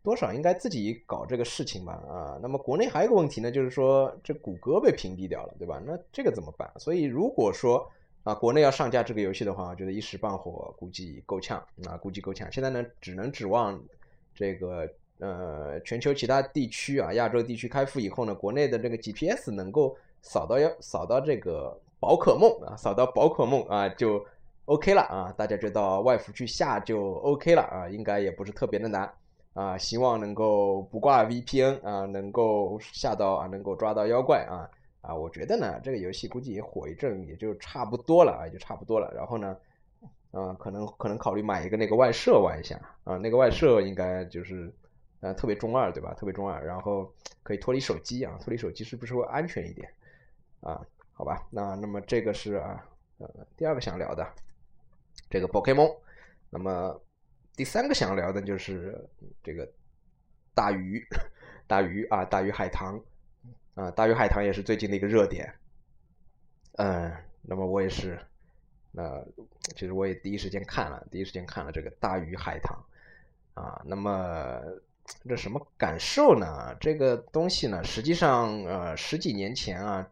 [0.01, 1.93] 多少应该自己搞这个事情吧。
[2.07, 5.81] 啊，那么国内还有一个问题呢，就是说这谷歌被屏蔽掉了，对吧？
[5.85, 6.71] 那这个怎么办？
[6.77, 7.85] 所以如果说
[8.25, 11.57] 啊，国内要上架这个游戏的话，我觉得一时半会估计够呛
[11.87, 12.51] 啊，估计够呛。
[12.51, 13.81] 现在呢，只能指望
[14.33, 14.85] 这个
[15.19, 24.25] 呃全球其他地区啊，亚洲地区开服以后呢，国内的这个 GPS 能够扫到要扫到这个宝可梦啊，扫到宝可梦啊就。
[24.67, 29.07] OK 了啊，大家就到外服去下就 OK 了啊，应该也不是特别的难
[29.53, 34.67] 啊，希望能够不挂 VPN 啊，能够下到啊，能够抓到妖怪啊
[35.07, 39.11] 啊，我觉得呢，这个游戏估计也火一阵也就差不多了啊，也就差不多了。
[39.15, 39.57] 然后呢，
[40.31, 44.73] 啊，可能可能考虑买一个那个外设玩一下啊，那个外设应该就是
[45.21, 46.13] 呃特别中二对吧？
[46.15, 47.13] 特别中二，然后
[47.43, 49.87] 可以脱离手机啊，脱离手机是不是会安全一点
[50.61, 50.81] 啊？
[51.13, 52.85] 好吧，那那么这个是啊
[53.19, 54.27] 呃第二个想聊的。
[55.29, 55.95] 这个 Pokemon，
[56.49, 57.01] 那么
[57.55, 58.97] 第三个想聊的就是
[59.41, 59.67] 这个
[60.53, 61.03] 大鱼，
[61.67, 62.99] 大鱼啊，大鱼海棠
[63.75, 65.53] 啊，大鱼海棠也是最近的一个热点。
[66.77, 68.19] 嗯，那么我也是，
[68.91, 69.23] 那
[69.75, 72.77] 其实我也第一时间看了，第一时间看了这个大鱼海棠
[73.53, 74.59] 啊，那么
[75.29, 76.75] 这什么感受呢？
[76.79, 80.09] 这个东西呢，实际上呃十几年前啊，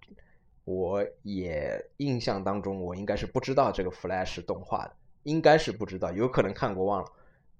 [0.66, 4.94] 我也印象当中我应该是不知道这个 Flash 动画的。
[5.24, 7.12] 应该是不知道，有可能看过忘了，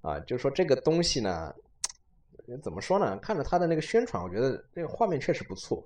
[0.02, 1.56] 啊，就说这个东西呢，
[2.62, 3.18] 怎么说呢？
[3.18, 5.86] 看着他的那个宣传，我觉得那个画面确实不错，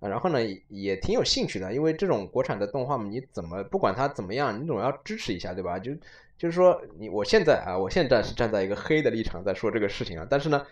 [0.00, 0.38] 啊，然后呢
[0.68, 5.78] 也挺有兴趣的，因为这种国产的动画嘛，你怎么不管它怎么样，你总要支持一下，对吧？
[5.78, 5.92] 就
[6.36, 10.66] 就是说你我现在啊，我现在是站在一个黑的立场在说这个事情啊，但是呢，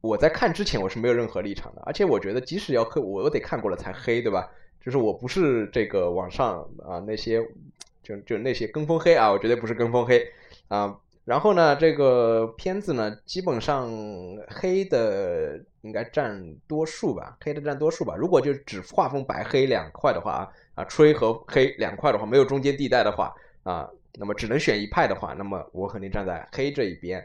[0.00, 4.50] 我在看之前我是没有任何立场的，而且我觉得即使要黑，我都得看过了才黑，对吧？
[4.80, 7.46] 就是我不是这个网上啊那些。
[8.04, 10.26] 就就那些跟风黑啊，我绝对不是跟风黑
[10.66, 10.98] 啊。
[11.24, 13.88] 然后呢，这个片子呢，基本上
[14.48, 18.16] 黑的应该占多数吧，黑的占多数吧。
[18.16, 23.32] 如果就只画风白黑两块的话啊啊，吹和黑两块的话，没有中间地带的话
[23.62, 27.24] 啊，那么只能选一派的话，那么我肯定站在黑这一边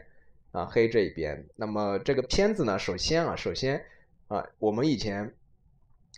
[0.52, 1.44] 啊，黑这一边。
[1.56, 3.84] 那么这个片子呢，首先啊，首先
[4.28, 5.34] 啊，我们以前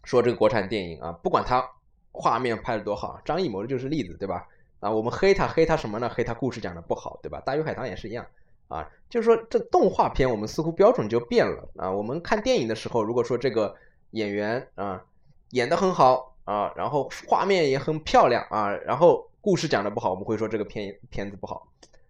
[0.05, 1.66] 说这个国产电影啊，不管它
[2.12, 4.47] 画面拍的多好，张艺谋就是例子，对吧？
[4.81, 6.11] 啊，我们黑他黑他什么呢？
[6.12, 7.40] 黑他故事讲的不好，对吧？
[7.47, 8.27] 大鱼海棠也是一样。
[8.69, 11.90] 啊，就是说这动画片我们似乎标准就变了啊。
[11.90, 13.75] 我们看电影的时候，如果说这个
[14.12, 15.05] 演员啊
[15.51, 21.66] 演得很好啊，然后画面也很漂亮啊，然后故事讲的不好，我们会说这个片片子不好，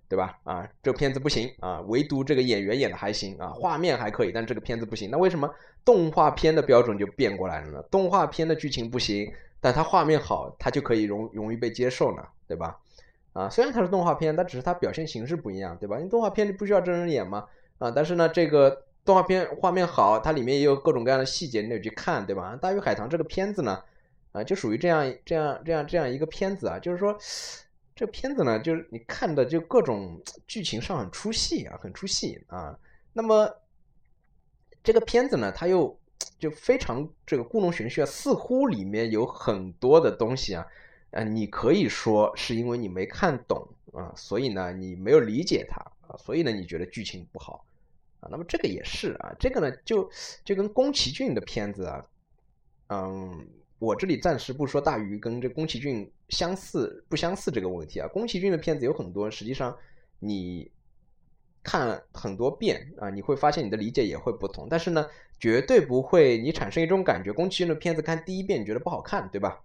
[0.07, 0.39] 对吧？
[0.45, 5.11] 啊，这片子不行啊，唯独这个演员演的还行啊，画面还可以，但这个片子不行。
[5.11, 5.51] 那为什么
[5.83, 7.83] 动画片的标准就变过来了呢？
[7.91, 12.79] 动画片的剧情不行，但它画面好，它就可以容容易被接受呢，对吧？
[13.33, 15.97] 啊，虽然它是动画片，但只是它表现形式不一样，对吧？
[15.99, 17.47] 因为动画片你不需要真人演嘛？
[17.79, 22.57] 啊，但是呢，这个动画片画面好，它里面也有各种各样的细节，你得去看，对吧？
[22.57, 23.81] 大鱼海棠这个片子呢，
[24.33, 27.17] 啊，就属于这样这样这样这样一个片子啊，就是说，
[27.95, 32.77] 这个片子呢，就是你看的就各种剧情上很出戏啊，很出戏啊。
[33.13, 33.49] 那么
[34.83, 36.00] 这个片子呢，它又
[36.39, 40.67] 就非常这个故弄玄虚啊，似乎里面有很多的东西啊。
[41.11, 47.67] 啊，你可以说是因为你没看懂啊，所以呢，你没有理解它啊，所以呢，你觉得剧情不好
[48.21, 48.29] 啊。
[48.31, 50.09] 那么这个也是啊，这个呢，就
[50.45, 52.07] 就跟宫崎骏的片子啊，
[52.91, 53.45] 嗯，
[53.81, 58.07] 我这里暂时不说大鱼跟这宫崎骏相似不相似这个问题啊。
[58.07, 59.77] 宫崎骏的片子有很多，实际上
[60.21, 60.71] 你
[61.63, 65.07] 看很多遍啊，你会发现你的理解也会不同，但是呢，
[65.39, 69.61] 绝对不会你产生一种感觉，宫崎骏的片子看第一遍你觉得不好看，对吧？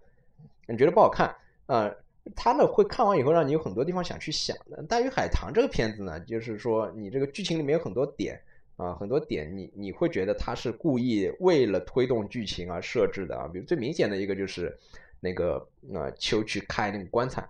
[0.68, 1.36] 你觉得不好看
[1.68, 1.92] 啊？
[2.36, 4.82] 他呢会看完以后让你有很多地方想去想的。
[4.88, 8.42] 《大鱼海棠》这个片子呢，就是说你这个剧情里面有很多点
[8.78, 13.48] 啊，很多点你你会觉得他是故意为了推动剧情而设置的啊。
[13.48, 14.76] 比如最明显的一个就是
[15.20, 15.58] 那个
[15.94, 17.48] 啊秋去开那个棺材，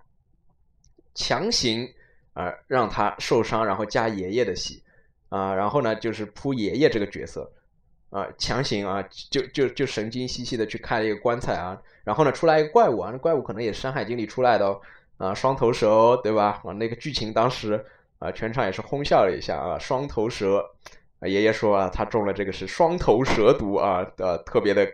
[1.14, 1.90] 强行
[2.36, 4.84] 啊让他受伤，然后加爷爷的戏
[5.30, 7.50] 啊，然后呢就是扑爷爷这个角色。
[8.10, 14.80] 啊，强行啊，就就就神经兮兮的去开了一个棺材啊，然后呢，出来一个怪物啊，那怪物可能也是《山海经》里出来的哦，
[15.18, 16.62] 啊，双头蛇，对吧？
[16.64, 17.84] 啊，那个剧情当时
[18.20, 20.64] 啊，全场也是哄笑了一下啊，双头蛇，
[21.18, 24.88] 啊，爷爷说啊，他中了这个是双头蛇毒啊，呃，特别的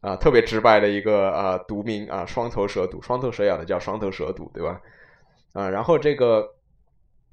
[0.00, 4.80] 啊，特别直白的一个啊毒名啊，双头蛇毒，双头蛇咬的叫双头蛇毒，对吧？
[5.52, 6.52] 啊，然后这个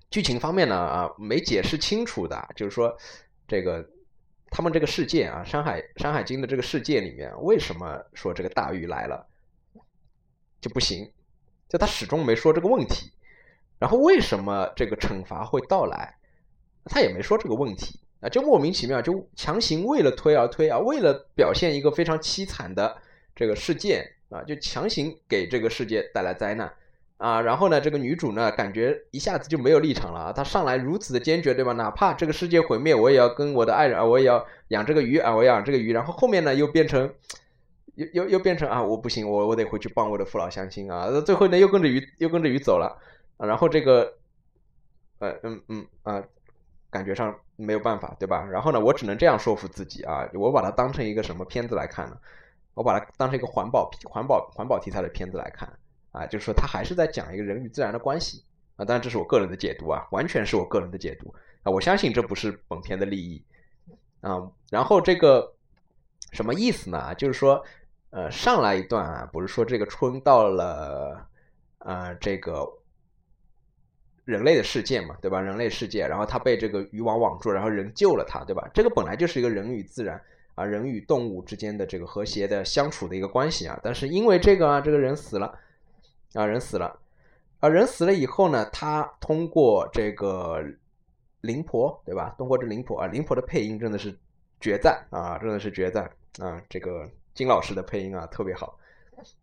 [0.10, 2.98] 剧情方面呢，啊，没解释清楚的，就是说
[3.48, 3.88] 这个。
[4.50, 9.28] 他们这个世界啊，《山海山海经》的这个世界里面，为什么说这个大鱼来了
[10.62, 11.12] 就不行？
[11.68, 13.12] 就他始终没说这个问题。
[13.78, 16.16] 然后为什么这个惩罚会到来？
[16.86, 23.02] 他也没说这个问题啊，就莫名其妙就强行为了推而推啊，为了表现一个非常凄惨的
[23.36, 26.74] 这个事件啊，就强行给这个世界带来灾难。
[27.18, 30.32] 啊，然后呢，这个女主呢，感觉一下子就没有立场了！
[30.34, 31.74] 她上来如此的坚决，对吧？
[31.74, 35.92] 哪怕这个世界毁灭，我也要跟我的爱人啊，我也要养这个鱼啊，我要养这个鱼。
[35.92, 37.12] 然后后面呢，又变成，
[37.96, 41.10] 又又又变成啊，我不行，我我得回去帮我的父老乡亲啊！
[41.22, 42.96] 最后呢，又跟着鱼，又跟着鱼走了！
[43.38, 44.14] 然后这个，
[45.18, 46.24] 呃嗯嗯啊，
[46.92, 48.48] 感觉上没有办法，对吧？
[48.52, 52.18] 然后呢，我只能这样说服自己啊，我把它当成一个什么片子来看呢？
[52.76, 55.68] 我把它当成一个环保环保环保题材的片子来看。
[56.18, 58.44] 啊，就是说他还是在讲一个人与自然的关系
[58.76, 63.44] 啊，当然这是我个人的解读啊，完全是我个人的解读啊，我相信这不是本片的利益
[64.22, 64.50] 啊。
[64.72, 65.54] 然后这个
[66.32, 67.14] 什么意思呢？
[67.16, 67.64] 就是说，
[68.10, 71.28] 呃，上来一段啊，不是说这个春到了
[71.80, 72.68] 啊这个
[74.26, 75.40] 人类的世界嘛，对吧？
[75.40, 78.70] 人类世界，然后他被这个渔网网住，然后人救了他，对吧？
[78.74, 80.22] 这个本来就是一个人与自然
[80.56, 85.58] 啊，人与动物之间的这个和谐的相处的一个关系啊，但是因为这个啊，这个人死了。
[86.38, 87.00] 啊，人死了，
[87.62, 90.64] 啊，人死了以后呢，他通过这个
[91.42, 92.36] 灵婆，对吧？
[92.38, 94.16] 通过这灵婆啊，灵婆的配音真的是
[94.60, 96.62] 绝赞啊，真的是绝赞啊！
[96.70, 98.78] 这个金老师的配音啊，特别好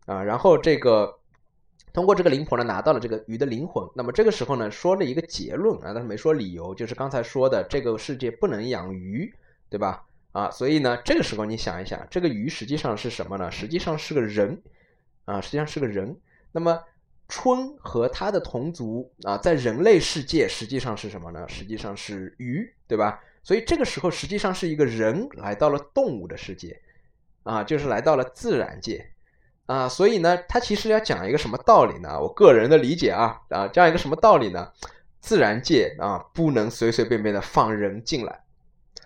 [0.05, 0.23] 啊。
[0.23, 1.13] 然后这个
[1.91, 3.85] 通过这个灵婆呢，拿到了这个鱼的灵魂。
[3.93, 9.35] 那么这个时候呢，说了一个结论啊，但是没说理由，就是刚才说的这个世界不能养鱼，
[9.69, 10.05] 对吧？
[10.31, 13.51] 啊，所以呢，这个时候你想一想，这个鱼实际上是什么呢？
[13.51, 14.61] 实际上是个人
[15.25, 16.15] 啊，实际上是个人。
[16.55, 16.81] 那么，
[17.27, 21.45] 春和他的同族啊，在人类世界实际上是什么呢？
[21.49, 23.19] 实际上是鱼，对吧？
[23.43, 26.79] 所以这个时候实际上是一个人来到了动物的世界，
[27.43, 29.05] 啊，就是来到了自然界，
[29.65, 32.17] 啊，所以呢，他其实要讲一个什么道理呢？
[32.17, 34.71] 我个人的理解啊，啊，这样一个什么道理呢？
[35.19, 38.43] 自然界啊，不能随随便便的放人进来，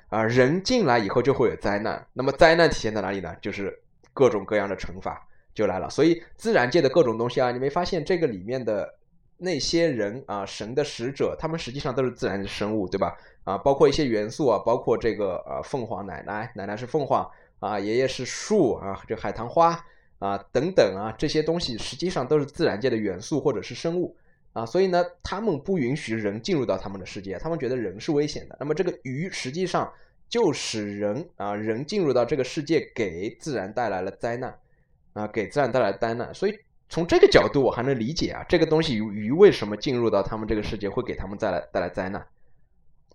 [0.09, 2.05] 啊，人进来以后就会有灾难。
[2.13, 3.35] 那么灾难体现在哪里呢？
[3.41, 3.81] 就是
[4.13, 5.25] 各种各样的惩罚
[5.59, 5.89] 就来了。
[5.89, 8.95] 所以自然界的各种东西啊，你没发现这个里面的
[9.37, 13.15] 那些人啊，神的使者，他们实际上都是自然的生物，对吧？
[13.43, 19.77] 啊，包括一些元素啊，包括这个呃凤凰奶奶，奶奶是凤凰啊，爷爷是树啊，这海棠花
[20.19, 24.15] 啊等等啊，这些东西实际上都是自然界的元素或者是生物。
[24.53, 28.57] 啊，所以呢，他们不允许人进入到他们的世界，他们觉得人是危险的。
[28.59, 29.89] 那么这个鱼实际上
[30.27, 34.57] 就使人啊，人进入到这个世界，给自然带来了灾难，
[35.19, 36.33] 啊，给自然带来灾难。
[36.33, 42.25] 所以从这个角度，我还能理解啊，这个东西鱼为什么进入到他们这个世界，会给他们带来带来灾难，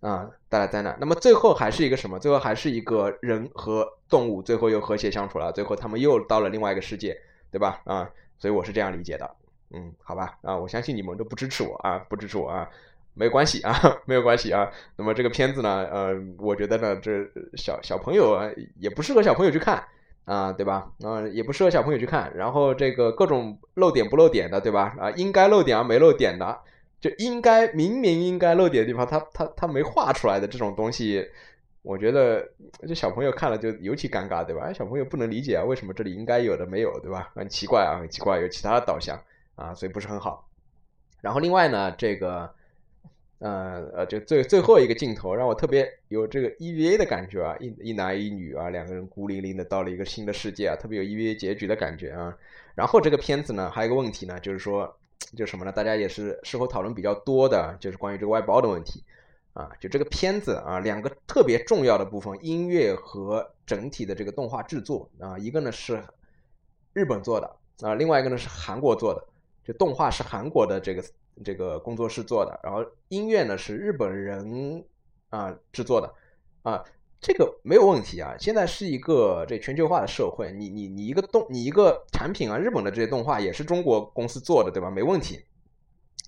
[0.00, 0.96] 啊，带来灾难。
[1.00, 2.18] 那么最后还是一个什么？
[2.18, 7.16] 最后还是一个人和动物最后又和谐相处了，最后他们又到了另外一个世界，
[7.50, 7.80] 对吧？
[7.84, 9.28] 啊，所以我是这样理解的。
[9.70, 12.68] 嗯，好吧，啊，我相信你们都不支持我啊，不支持我啊，
[13.14, 13.74] 没关系啊，
[14.06, 14.70] 没有关系啊。
[14.94, 19.82] 那么这个片子呢，呃，我觉得呢，这小小朋友啊，也不适合小朋友去看
[20.24, 20.90] 啊，对吧？
[21.04, 22.32] 嗯，也不适合小朋友去看。
[22.36, 24.94] 然后这个各种漏点不漏点的，对吧？
[24.98, 26.60] 啊，应该漏点而没漏点的，
[27.00, 31.26] 就应该明明应该漏点的地方，他他他没画出来的这种东西，
[31.82, 32.48] 我觉得
[32.86, 34.72] 这小朋友看了就尤其尴尬，对吧？
[34.72, 37.30] 小朋友不能理解啊，为什么这里应该有的没有，对吧？
[37.34, 39.20] 很奇怪啊，很奇怪，有其他的导向。
[39.56, 40.48] 啊，所以不是很好。
[41.20, 42.52] 然后另外呢，这个，
[43.38, 52.34] 呃呃，就最最后一个镜头让我特别有这个 EVA 的感觉啊，一一男一女啊，两个人孤零零的到了一个新的世界啊，特别有 EVA 结局的感觉啊。
[52.74, 54.96] 然后这个片子呢，还有一个问题呢，就是说，
[55.36, 55.72] 就什么呢？
[55.72, 59.02] 大家也是事后讨论比较多的，就是关于这个外包的问题
[59.52, 59.70] 啊。
[59.78, 66.02] 就这个片子啊，两个特别重要的部分，音乐和整体的这个动画制作啊，一个呢是
[66.92, 69.22] 日本做的啊，另外一个呢是韩国做的。
[69.66, 71.02] 就动画是韩国的这个
[71.42, 74.84] 这个工作室做的，然后音乐呢是日本人
[75.30, 76.14] 啊制作的，
[76.62, 76.84] 啊，
[77.20, 78.36] 这个没有问题啊。
[78.38, 84.90] 现在是一个这全球化的社会，你你你一个动你一个产品啊，日本的这些动画也是中国公司做的，对吧？
[84.90, 85.44] 没问题。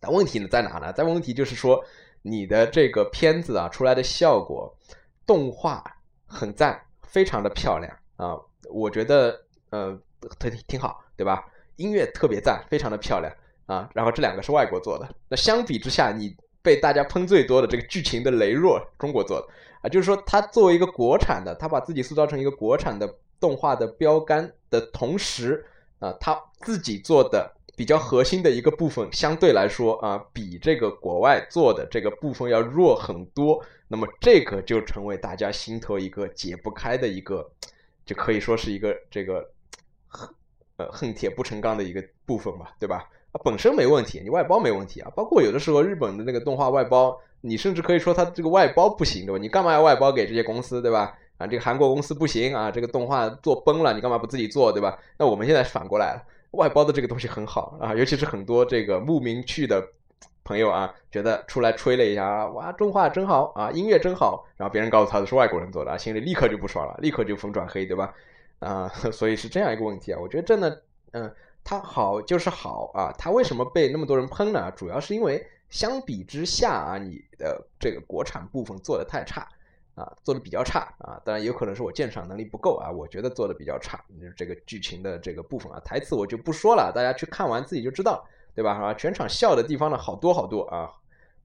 [0.01, 0.93] 但问题呢在哪呢？
[0.93, 1.83] 在问题就是说
[2.23, 4.77] 你的这个片子啊出来的效果，
[5.27, 5.83] 动画
[6.27, 8.37] 很赞，非常的漂亮啊，
[8.71, 9.41] 我觉得
[9.71, 9.99] 呃
[10.39, 11.47] 挺挺好，对吧？
[11.77, 13.33] 音乐特别赞，非常的漂亮
[13.67, 13.91] 啊！
[13.95, 19.47] 然后这两个是外国做的，那相比之下，你被大家喷最多的这个剧情的羸弱，中国做的
[19.83, 25.65] 啊，就是说他作为一个国产的，他把自己塑造成一个国产的动画的标杆的同时
[25.99, 33.61] 啊，他自己做的比较核心的一个部分，相对来说啊，比这个国外做的这个部分要弱很多。
[33.89, 37.49] 那么这个就成为大家心头一个解不开的一个，
[38.05, 39.45] 就可以说是一个这个
[40.07, 40.29] 恨。
[40.79, 43.09] 呃，恨铁不成钢的一个部分吧，对吧？
[43.37, 45.13] 啊，本身没问题，你外包没问题啊。
[45.15, 49.39] 包括有的时候日本的那个动画外包，你甚至可以说它这个外包不行，对吧？
[49.39, 51.15] 你干嘛要外包给这些公司，对吧？
[51.39, 54.99] 啊，这个韩国公司不行啊，这个动画做崩了，你干嘛不自己做，对吧？
[55.19, 56.23] 那我们现在反过来了，
[56.53, 59.87] 外包的这个东西很好啊，尤其是很多这个慕名去的
[60.45, 68.15] 朋友啊，觉得出来吹了一下啊，哇，动画真好啊，音乐真好，然后别人告诉他的是外国人做的啊，心里立刻就不爽了，立刻就风转黑，对吧？
[68.61, 70.19] 啊， 所以是这样一个问题啊。
[70.19, 71.31] 我觉得真的，嗯，
[71.67, 73.13] 它好就是好啊。
[73.19, 74.71] 它为什么被那么多人喷呢？
[74.77, 79.49] 主要是因为相比之下啊，你的这个国产部分做的太差
[79.97, 81.21] 啊，做的比较差啊。
[81.25, 84.01] 当然有可能是我鉴赏能力不够啊，我觉得做的比较差。
[84.37, 88.25] 这个剧情的这个部分啊，台词我就不说了，大家去看完自己就知道，
[88.55, 88.73] 对吧？
[88.73, 90.89] 啊，全场笑的地方呢，好多好多啊。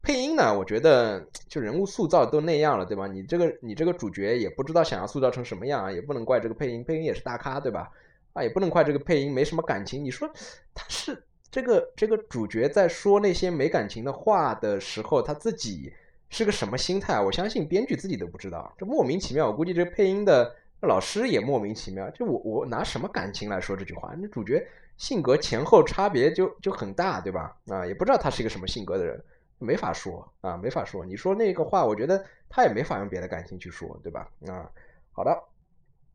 [0.03, 3.05] 配音呢，我觉得就人物塑造都那样了，对吧？
[3.07, 7.91] 你这个你这个主角也不知道想要塑造成什么样啊，也不能怪这个配音，配音也是大咖，对吧？
[8.33, 10.03] 啊，也不能怪这个配音没什么感情。
[10.03, 10.29] 你说
[10.73, 15.93] 他是这个这个主角在说那些没感情的话的时候，他自己
[16.29, 17.19] 是个什么心态？
[17.19, 19.47] 我相信编剧自己都不知道，这莫名其妙。
[19.47, 22.09] 我估计这配音的老师也莫名其妙。
[22.11, 24.13] 就我我拿什么感情来说这句话？
[24.17, 24.65] 那主角
[24.97, 27.55] 性格前后差别就就很大，对吧？
[27.67, 29.21] 啊，也不知道他是一个什么性格的人。
[29.63, 31.05] 没法说啊，没法说。
[31.05, 34.27] 你说那个话，我觉得他也没法用别的感情去说，对吧？
[34.47, 34.67] 啊，
[35.11, 35.37] 好的，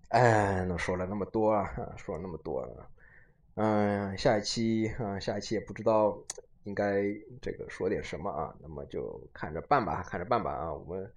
[0.09, 2.89] 哎，那说了那么多啊，说了那么多啊，
[3.55, 6.17] 嗯，下一期啊，下一期也不知道
[6.65, 7.03] 应该
[7.43, 11.11] 这个说点什么啊，那么就看着办吧，看着办吧啊，我们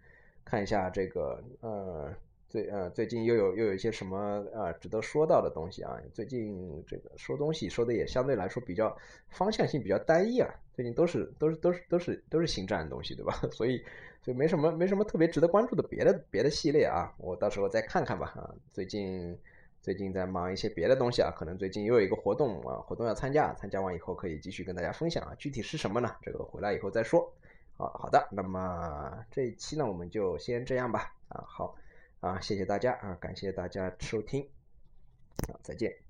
[0.44, 2.14] 看一下这个，呃。
[2.50, 5.96] 最呃最近又有又有一些什么啊值得说到的东西啊？
[6.16, 10.50] 最近这个说东西说的也相对来说比较方向性比较单一啊。
[10.74, 13.34] 最近都是都是都是都是都是新战的东西，对吧？
[13.54, 13.80] 所以
[14.22, 17.14] 所以没什么没什么特别值得关注的别的别的系列啊。
[17.18, 18.54] 我到时候再看看吧啊。
[18.74, 19.38] 最近
[19.82, 25.34] 最近在忙一些别的东西啊，可能最近又有一个活动啊，活动要参加，参加完以后可以继续跟大家分享啊。
[25.38, 26.16] 具体是什么呢？
[26.22, 27.34] 这个回来以后再说。
[27.78, 31.16] 好好的，那么这一期呢我们就先这样吧。
[31.30, 31.76] 啊，好
[32.20, 34.46] 啊，谢谢大家啊，感谢大家收听
[35.48, 36.09] 啊，再见。